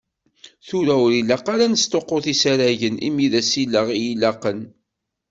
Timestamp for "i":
3.91-3.99